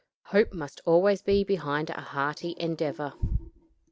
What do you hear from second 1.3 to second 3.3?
behind a hearty endeavor.